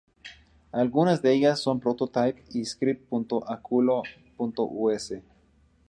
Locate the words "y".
2.53-2.65